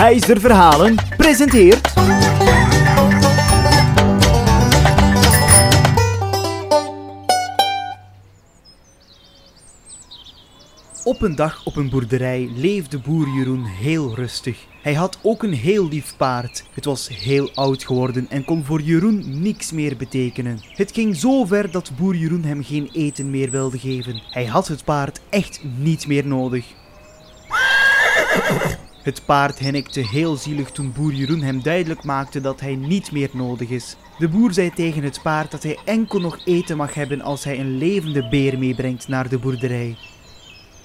Volgheiser 0.00 0.40
Verhalen 0.40 0.94
presenteert... 1.16 1.92
Op 11.04 11.22
een 11.22 11.34
dag 11.34 11.64
op 11.64 11.76
een 11.76 11.90
boerderij 11.90 12.50
leefde 12.56 12.98
boer 12.98 13.28
Jeroen 13.28 13.64
heel 13.64 14.14
rustig. 14.14 14.58
Hij 14.82 14.94
had 14.94 15.18
ook 15.22 15.42
een 15.42 15.52
heel 15.52 15.88
lief 15.88 16.16
paard. 16.16 16.64
Het 16.74 16.84
was 16.84 17.08
heel 17.08 17.50
oud 17.54 17.84
geworden 17.84 18.26
en 18.30 18.44
kon 18.44 18.64
voor 18.64 18.80
Jeroen 18.80 19.42
niks 19.42 19.72
meer 19.72 19.96
betekenen. 19.96 20.60
Het 20.74 20.92
ging 20.92 21.16
zo 21.16 21.44
ver 21.44 21.70
dat 21.70 21.90
boer 21.96 22.14
Jeroen 22.14 22.44
hem 22.44 22.64
geen 22.64 22.90
eten 22.92 23.30
meer 23.30 23.50
wilde 23.50 23.78
geven. 23.78 24.22
Hij 24.30 24.46
had 24.46 24.68
het 24.68 24.84
paard 24.84 25.20
echt 25.30 25.60
niet 25.78 26.06
meer 26.06 26.26
nodig. 26.26 26.64
Het 29.02 29.24
paard 29.24 29.58
hinnikte 29.58 30.00
heel 30.00 30.36
zielig 30.36 30.70
toen 30.70 30.92
boer 30.92 31.12
Jeroen 31.12 31.42
hem 31.42 31.62
duidelijk 31.62 32.04
maakte 32.04 32.40
dat 32.40 32.60
hij 32.60 32.74
niet 32.74 33.12
meer 33.12 33.30
nodig 33.32 33.68
is. 33.68 33.96
De 34.18 34.28
boer 34.28 34.52
zei 34.52 34.70
tegen 34.74 35.02
het 35.02 35.20
paard 35.22 35.50
dat 35.50 35.62
hij 35.62 35.78
enkel 35.84 36.20
nog 36.20 36.38
eten 36.44 36.76
mag 36.76 36.94
hebben 36.94 37.20
als 37.20 37.44
hij 37.44 37.58
een 37.58 37.78
levende 37.78 38.28
beer 38.28 38.58
meebrengt 38.58 39.08
naar 39.08 39.28
de 39.28 39.38
boerderij. 39.38 39.96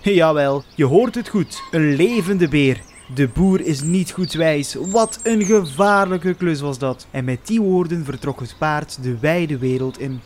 Jawel, 0.02 0.64
je 0.76 0.86
hoort 0.86 1.16
het 1.16 1.30
goed. 1.30 1.62
Een 1.72 1.96
levende 1.96 2.48
beer. 2.48 2.82
De 3.16 3.28
boer 3.28 3.62
is 3.62 3.82
niet 3.82 4.12
goed 4.12 4.34
wijs. 4.34 4.76
Wat 4.92 5.20
een 5.24 5.46
gevaarlijke 5.46 6.34
klus 6.34 6.62
was 6.62 6.78
dat. 6.78 7.08
En 7.12 7.26
met 7.26 7.48
die 7.48 7.62
woorden 7.62 8.06
vertrok 8.06 8.40
het 8.40 8.56
paard 8.60 9.04
de 9.04 9.20
wijde 9.20 9.58
wereld 9.58 10.00
in. 10.00 10.22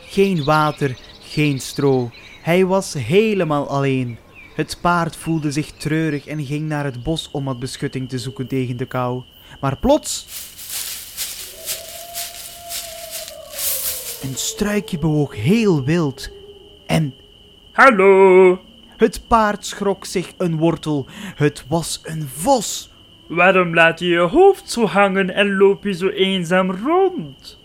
Geen 0.00 0.44
water, 0.44 0.98
geen 1.20 1.60
stro. 1.60 2.10
Hij 2.42 2.64
was 2.64 2.92
helemaal 2.92 3.68
alleen. 3.68 4.18
Het 4.54 4.78
paard 4.80 5.16
voelde 5.16 5.52
zich 5.52 5.70
treurig 5.70 6.26
en 6.26 6.44
ging 6.44 6.68
naar 6.68 6.84
het 6.84 7.02
bos 7.02 7.28
om 7.30 7.44
wat 7.44 7.58
beschutting 7.58 8.08
te 8.08 8.18
zoeken 8.18 8.46
tegen 8.46 8.76
de 8.76 8.86
kou. 8.86 9.22
Maar 9.60 9.76
plots. 9.76 10.26
Een 14.22 14.34
struikje 14.34 14.98
bewoog 14.98 15.36
heel 15.36 15.84
wild. 15.84 16.30
En 16.86 17.14
Hallo, 17.72 18.60
het 18.96 19.20
paard 19.26 19.66
schrok 19.66 20.04
zich 20.04 20.32
een 20.36 20.56
wortel. 20.56 21.06
Het 21.34 21.64
was 21.68 22.00
een 22.02 22.28
vos. 22.28 22.90
waarom 23.28 23.74
laat 23.74 23.98
je 23.98 24.06
je 24.06 24.18
hoofd 24.18 24.70
zo 24.70 24.86
hangen 24.86 25.34
en 25.34 25.56
loop 25.56 25.84
je 25.84 25.92
zo 25.92 26.08
eenzaam 26.08 26.70
rond? 26.70 27.61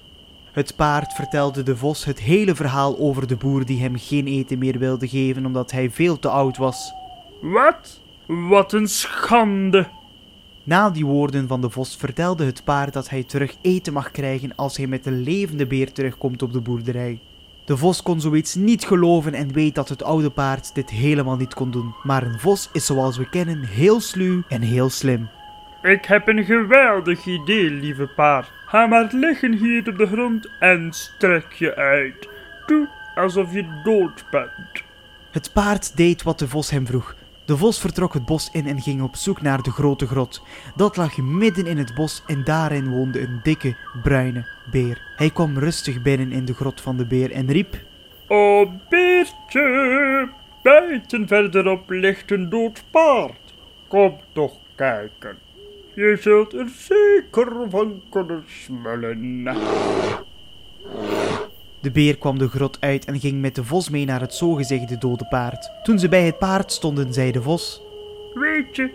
Het 0.58 0.76
paard 0.76 1.14
vertelde 1.14 1.64
de 1.64 1.78
vos 1.78 2.06
het 2.06 2.20
hele 2.20 2.56
verhaal 2.56 2.98
over 3.00 3.28
de 3.28 3.36
boer 3.36 3.66
die 3.66 3.82
hem 3.82 3.98
geen 3.98 4.28
eten 4.28 4.58
meer 4.58 4.80
wilde 4.80 5.08
geven 5.08 5.46
omdat 5.46 5.72
hij 5.72 5.90
veel 5.90 6.20
te 6.20 6.30
oud 6.30 6.58
was. 6.58 6.94
Wat? 7.42 8.00
Wat 8.26 8.74
een 8.74 8.88
schande. 8.88 9.88
Na 10.64 10.90
die 10.90 11.06
woorden 11.06 11.48
van 11.48 11.62
de 11.62 11.70
vos 11.70 11.96
vertelde 11.96 12.46
het 12.46 12.64
paard 12.64 12.94
dat 12.94 13.10
hij 13.10 13.24
terug 13.24 13.56
eten 13.62 13.94
mag 13.94 14.12
krijgen 14.12 14.56
als 14.56 14.78
hij 14.78 14.88
met 14.88 15.06
een 15.06 15.22
levende 15.22 15.68
beer 15.68 15.92
terugkomt 15.92 16.42
op 16.42 16.54
de 16.54 16.62
boerderij. 16.62 17.20
De 17.66 17.78
vos 17.78 18.04
kon 18.04 18.22
zoiets 18.22 18.56
niet 18.56 18.86
geloven 18.86 19.34
en 19.34 19.54
weet 19.54 19.76
dat 19.76 19.90
het 19.90 20.04
oude 20.04 20.30
paard 20.30 20.76
dit 20.76 20.90
helemaal 20.90 21.38
niet 21.38 21.54
kon 21.54 21.72
doen. 21.72 21.94
Maar 22.04 22.24
een 22.24 22.40
vos 22.40 22.70
is 22.74 22.86
zoals 22.86 23.18
we 23.18 23.30
kennen 23.30 23.64
heel 23.64 24.00
sluw 24.00 24.42
en 24.48 24.62
heel 24.62 24.90
slim. 24.90 25.30
Ik 25.82 26.06
heb 26.06 26.28
een 26.28 26.46
geweldig 26.46 27.26
idee, 27.26 27.70
lieve 27.70 28.08
paard. 28.16 28.57
Ga 28.68 28.86
maar 28.88 29.08
liggen 29.12 29.54
hier 29.54 29.90
op 29.90 29.98
de 29.98 30.08
grond 30.08 30.50
en 30.60 30.94
strek 30.94 31.54
je 31.54 31.76
uit. 31.76 32.30
Doe 32.66 32.88
alsof 33.16 33.54
je 33.54 33.82
dood 33.84 34.26
bent. 34.32 34.84
Het 35.32 35.54
paard 35.54 35.98
deed 35.98 36.24
wat 36.24 36.40
de 36.40 36.48
vos 36.48 36.70
hem 36.70 36.86
vroeg. 36.86 37.16
De 37.46 37.58
vos 37.58 37.80
vertrok 37.80 38.14
het 38.14 38.26
bos 38.26 38.50
in 38.52 38.68
en 38.68 38.82
ging 38.82 39.02
op 39.02 39.16
zoek 39.16 39.42
naar 39.42 39.62
de 39.62 39.72
grote 39.72 40.08
grot. 40.08 40.44
Dat 40.76 40.98
lag 40.98 41.18
midden 41.18 41.66
in 41.66 41.78
het 41.78 41.96
bos 41.96 42.24
en 42.26 42.44
daarin 42.44 42.90
woonde 42.90 43.20
een 43.20 43.40
dikke, 43.44 43.76
bruine 44.04 44.48
beer. 44.72 45.02
Hij 45.16 45.30
kwam 45.30 45.58
rustig 45.58 46.02
binnen 46.02 46.32
in 46.32 46.46
de 46.46 46.54
grot 46.54 46.82
van 46.82 46.98
de 46.98 47.06
beer 47.06 47.32
en 47.32 47.52
riep: 47.52 47.76
O 48.28 48.72
beertje, 48.90 50.30
buiten 50.64 51.28
verderop 51.28 51.90
ligt 51.90 52.32
een 52.32 52.50
dood 52.50 52.84
paard. 52.92 53.54
Kom 53.88 54.18
toch 54.34 54.54
kijken. 54.76 55.47
Je 55.98 56.18
zult 56.20 56.54
er 56.54 56.68
zeker 56.70 57.70
van 57.70 58.02
kunnen 58.10 58.44
smullen. 58.48 59.44
De 61.82 61.92
beer 61.92 62.18
kwam 62.18 62.38
de 62.38 62.48
grot 62.48 62.78
uit 62.82 63.06
en 63.06 63.20
ging 63.20 63.42
met 63.42 63.56
de 63.56 63.64
vos 63.64 63.90
mee 63.90 64.06
naar 64.06 64.22
het 64.22 64.34
zogezegde 64.34 64.98
dode 64.98 65.26
paard. 65.30 65.72
Toen 65.84 66.00
ze 66.00 66.10
bij 66.10 66.26
het 66.26 66.38
paard 66.38 66.72
stonden, 66.72 67.14
zei 67.14 67.32
de 67.32 67.42
vos: 67.42 67.82
Weet 68.34 68.76
je, 68.76 68.90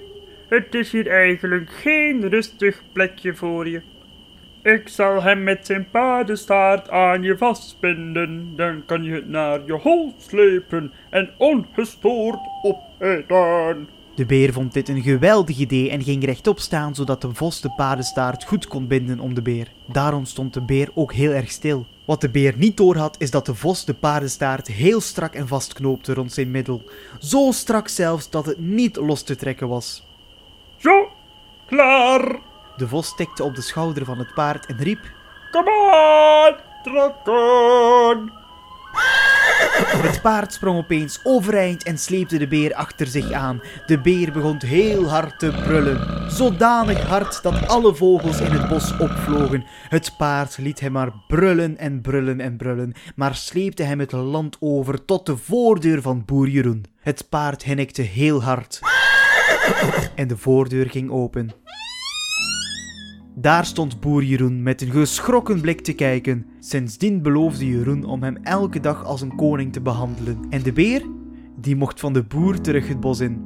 het 0.48 0.74
is 0.74 0.92
hier 0.92 1.10
eigenlijk 1.10 1.70
geen 1.70 2.28
rustig 2.28 2.82
plekje 2.92 3.34
voor 3.34 3.68
je. 3.68 3.82
Ik 4.62 4.88
zal 4.88 5.22
hem 5.22 5.42
met 5.42 5.66
zijn 5.66 5.88
paardenstaart 5.90 6.90
aan 6.90 7.22
je 7.22 7.36
vastbinden. 7.36 8.52
Dan 8.56 8.82
kan 8.86 9.04
je 9.04 9.12
het 9.12 9.28
naar 9.28 9.60
je 9.66 9.72
hol 9.72 10.14
slepen 10.18 10.92
en 11.10 11.30
ongestoord 11.36 12.40
opeten. 12.62 13.88
De 14.14 14.26
beer 14.26 14.52
vond 14.52 14.72
dit 14.72 14.88
een 14.88 15.02
geweldig 15.02 15.58
idee 15.58 15.90
en 15.90 16.02
ging 16.02 16.24
rechtop 16.24 16.58
staan 16.58 16.94
zodat 16.94 17.20
de 17.20 17.34
vos 17.34 17.60
de 17.60 17.70
paardenstaart 17.70 18.44
goed 18.44 18.66
kon 18.66 18.86
binden 18.86 19.20
om 19.20 19.34
de 19.34 19.42
beer. 19.42 19.72
Daarom 19.86 20.24
stond 20.24 20.54
de 20.54 20.60
beer 20.60 20.90
ook 20.94 21.12
heel 21.12 21.30
erg 21.30 21.50
stil. 21.50 21.86
Wat 22.04 22.20
de 22.20 22.28
beer 22.28 22.54
niet 22.56 22.76
doorhad 22.76 23.16
is 23.18 23.30
dat 23.30 23.46
de 23.46 23.54
vos 23.54 23.84
de 23.84 23.94
paardenstaart 23.94 24.66
heel 24.66 25.00
strak 25.00 25.34
en 25.34 25.48
vastknoopte 25.48 26.14
rond 26.14 26.32
zijn 26.32 26.50
middel. 26.50 26.82
Zo 27.18 27.50
strak 27.52 27.88
zelfs 27.88 28.30
dat 28.30 28.46
het 28.46 28.58
niet 28.58 28.96
los 28.96 29.22
te 29.22 29.36
trekken 29.36 29.68
was. 29.68 30.06
Zo, 30.76 31.08
klaar. 31.66 32.40
De 32.76 32.88
vos 32.88 33.14
tikte 33.16 33.44
op 33.44 33.54
de 33.54 33.62
schouder 33.62 34.04
van 34.04 34.18
het 34.18 34.34
paard 34.34 34.66
en 34.66 34.76
riep: 34.76 35.12
Kom 35.50 35.68
aan, 35.68 36.56
trekken. 36.82 38.41
Het 40.02 40.22
paard 40.22 40.52
sprong 40.52 40.78
opeens 40.78 41.20
overeind 41.22 41.82
en 41.82 41.98
sleepte 41.98 42.38
de 42.38 42.48
beer 42.48 42.74
achter 42.74 43.06
zich 43.06 43.32
aan. 43.32 43.62
De 43.86 44.00
beer 44.00 44.32
begon 44.32 44.60
heel 44.64 45.08
hard 45.08 45.38
te 45.38 45.50
brullen. 45.50 46.30
Zodanig 46.30 47.02
hard 47.02 47.42
dat 47.42 47.68
alle 47.68 47.94
vogels 47.94 48.40
in 48.40 48.50
het 48.50 48.68
bos 48.68 48.98
opvlogen. 48.98 49.64
Het 49.88 50.14
paard 50.16 50.58
liet 50.58 50.80
hem 50.80 50.92
maar 50.92 51.12
brullen 51.28 51.78
en 51.78 52.00
brullen 52.00 52.40
en 52.40 52.56
brullen, 52.56 52.92
maar 53.14 53.34
sleepte 53.34 53.82
hem 53.82 54.00
het 54.00 54.12
land 54.12 54.56
over 54.60 55.04
tot 55.04 55.26
de 55.26 55.36
voordeur 55.36 56.02
van 56.02 56.24
boer 56.24 56.48
Jeroen. 56.48 56.84
Het 57.00 57.28
paard 57.28 57.62
hinnikte 57.62 58.02
heel 58.02 58.42
hard. 58.42 58.80
En 60.14 60.28
de 60.28 60.36
voordeur 60.36 60.90
ging 60.90 61.10
open. 61.10 61.50
Daar 63.34 63.64
stond 63.64 64.00
boer 64.00 64.22
Jeroen 64.22 64.62
met 64.62 64.82
een 64.82 64.90
geschrokken 64.90 65.60
blik 65.60 65.80
te 65.80 65.92
kijken. 65.92 66.46
Sindsdien 66.58 67.22
beloofde 67.22 67.66
Jeroen 67.66 68.04
om 68.04 68.22
hem 68.22 68.36
elke 68.36 68.80
dag 68.80 69.04
als 69.04 69.20
een 69.20 69.36
koning 69.36 69.72
te 69.72 69.80
behandelen. 69.80 70.38
En 70.50 70.62
de 70.62 70.72
beer? 70.72 71.02
Die 71.60 71.76
mocht 71.76 72.00
van 72.00 72.12
de 72.12 72.22
boer 72.22 72.60
terug 72.60 72.88
het 72.88 73.00
bos 73.00 73.20
in. 73.20 73.44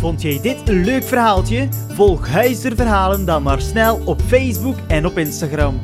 Vond 0.00 0.22
jij 0.22 0.40
dit 0.42 0.68
een 0.68 0.84
leuk 0.84 1.02
verhaaltje? 1.02 1.68
Volg 1.88 2.28
Huizer 2.28 2.76
Verhalen 2.76 3.24
dan 3.24 3.42
maar 3.42 3.60
snel 3.60 4.00
op 4.04 4.20
Facebook 4.20 4.76
en 4.88 5.06
op 5.06 5.18
Instagram. 5.18 5.80